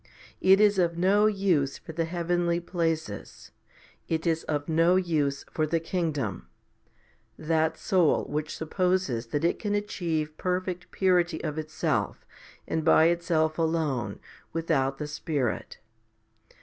[0.41, 3.51] It is of no use for the heavenly places;
[4.07, 6.47] it is of no use for the kingdom
[7.37, 12.25] that soul which supposes that it can achieve perfect purity of itself,
[12.67, 14.19] and by itself alone,
[14.53, 15.77] without the Spirit.